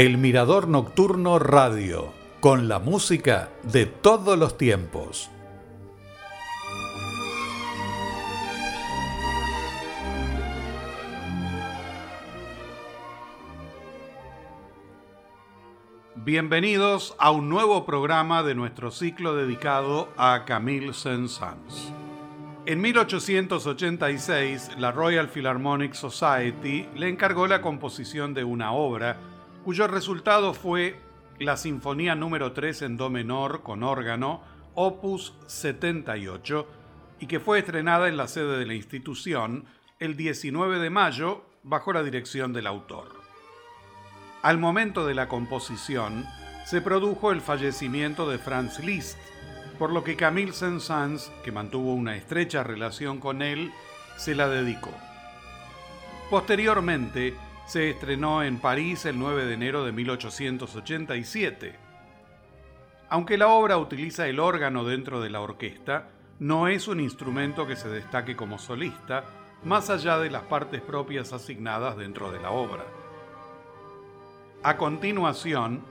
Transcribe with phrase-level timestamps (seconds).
[0.00, 5.30] El Mirador Nocturno Radio, con la música de todos los tiempos.
[16.14, 21.92] Bienvenidos a un nuevo programa de nuestro ciclo dedicado a Camille Saint-Saëns.
[22.64, 29.18] En 1886, la Royal Philharmonic Society le encargó la composición de una obra
[29.64, 31.00] cuyo resultado fue
[31.38, 34.42] la Sinfonía número 3 en Do menor con órgano,
[34.74, 36.66] opus 78,
[37.20, 39.64] y que fue estrenada en la sede de la institución
[39.98, 43.08] el 19 de mayo bajo la dirección del autor.
[44.42, 46.24] Al momento de la composición,
[46.64, 49.18] se produjo el fallecimiento de Franz Liszt,
[49.78, 53.72] por lo que Camille Saint-Saëns, que mantuvo una estrecha relación con él,
[54.16, 54.92] se la dedicó.
[56.30, 57.34] Posteriormente,
[57.70, 61.76] se estrenó en París el 9 de enero de 1887.
[63.08, 66.08] Aunque la obra utiliza el órgano dentro de la orquesta,
[66.40, 69.22] no es un instrumento que se destaque como solista,
[69.62, 72.82] más allá de las partes propias asignadas dentro de la obra.
[74.64, 75.84] A continuación,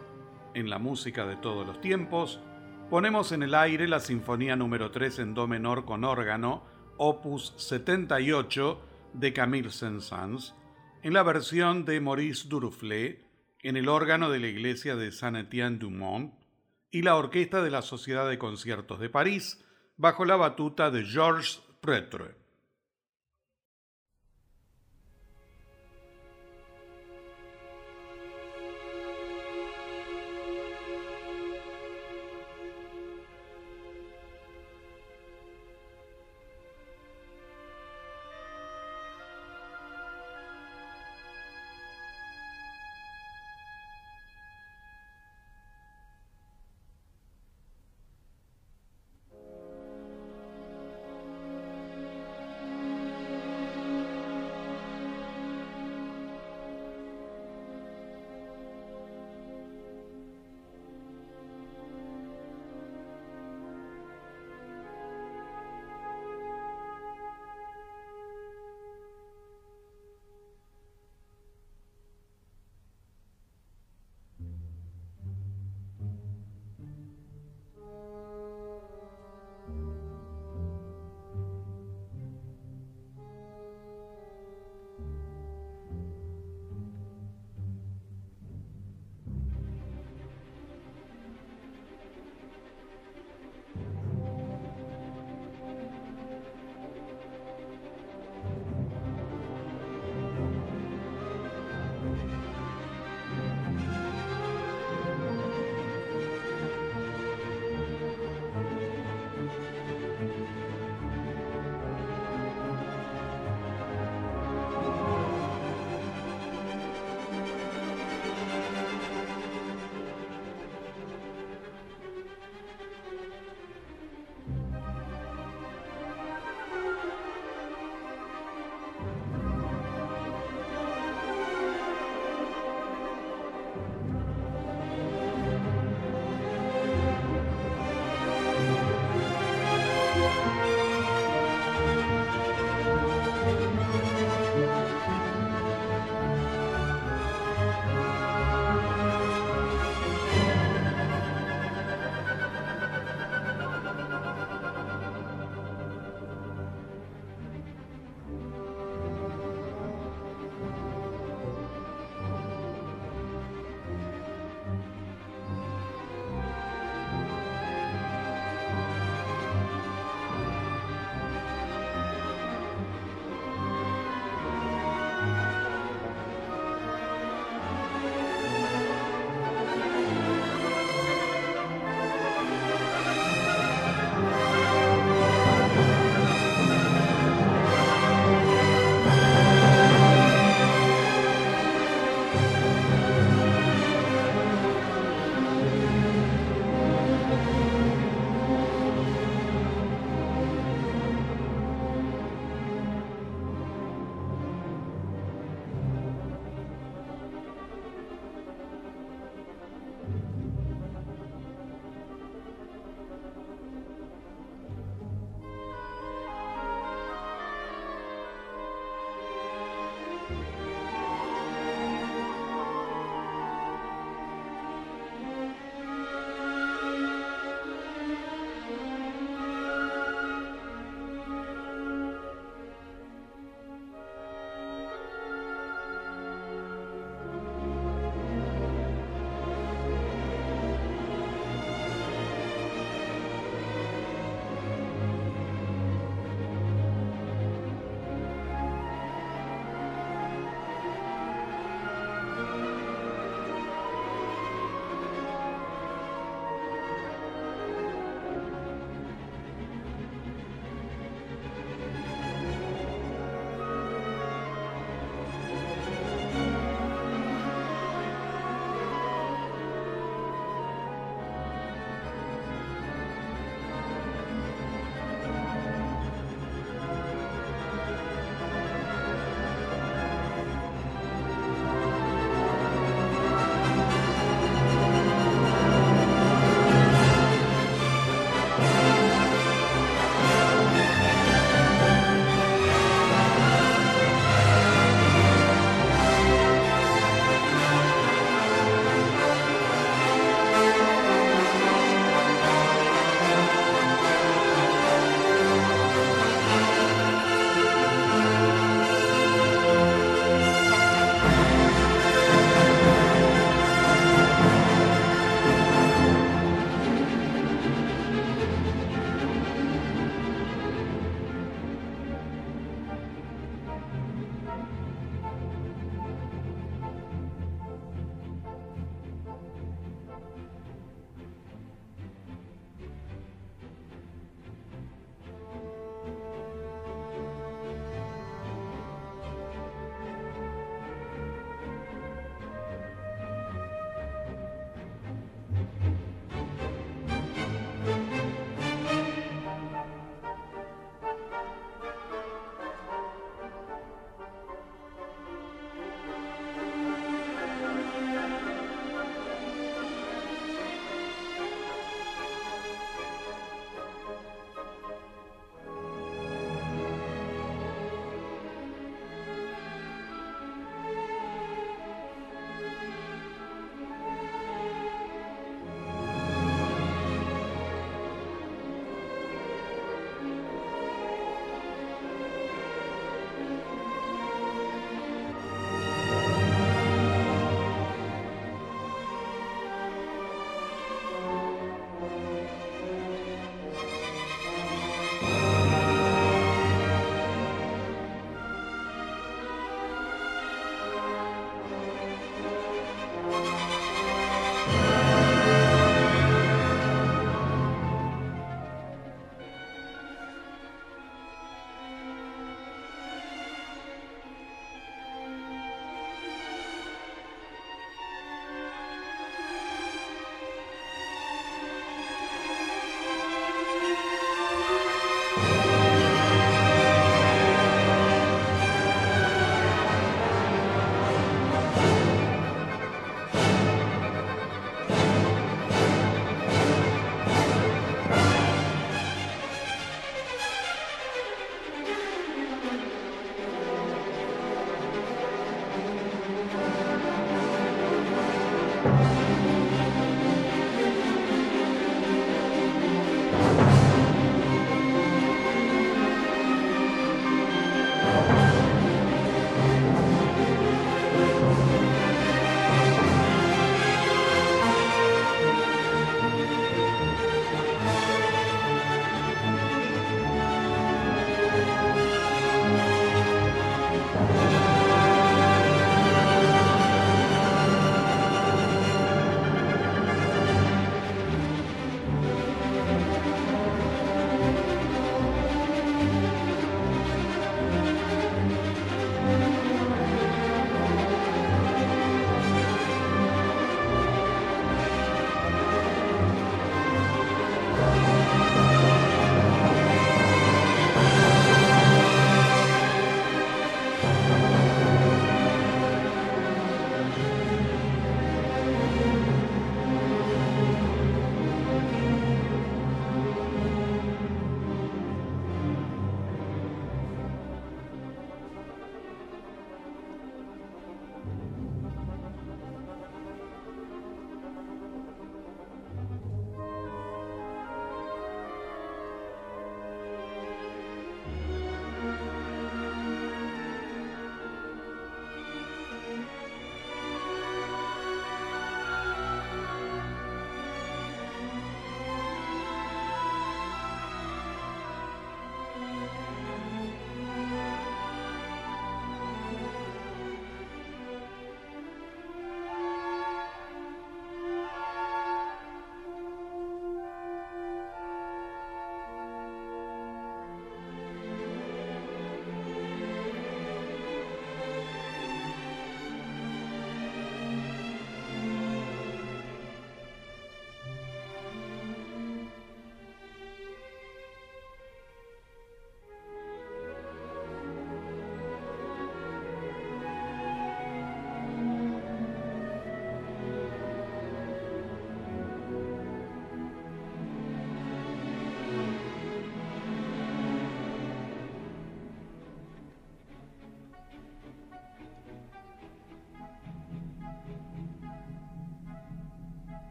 [0.55, 2.41] en la música de todos los tiempos,
[2.89, 6.61] ponemos en el aire la Sinfonía número 3 en Do menor con órgano,
[6.97, 8.81] opus 78
[9.13, 10.55] de Camille Saint-Saëns,
[11.01, 13.23] en la versión de Maurice Duruflé,
[13.61, 16.33] en el órgano de la iglesia de Saint-Étienne-du-Mont
[16.91, 19.63] y la orquesta de la Sociedad de Conciertos de París,
[19.97, 22.38] bajo la batuta de Georges Pretre.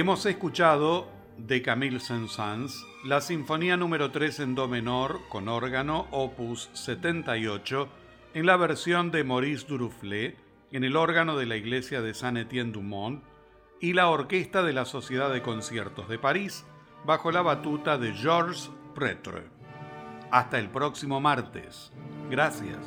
[0.00, 6.70] Hemos escuchado de Camille Saint-Saëns la Sinfonía número 3 en Do menor con órgano, opus
[6.72, 7.86] 78,
[8.32, 10.38] en la versión de Maurice Duruflé,
[10.72, 13.22] en el órgano de la iglesia de Saint-Étienne-du-Mont,
[13.78, 16.64] y la orquesta de la Sociedad de Conciertos de París,
[17.04, 19.48] bajo la batuta de Georges Pretre.
[20.30, 21.92] Hasta el próximo martes.
[22.30, 22.78] Gracias.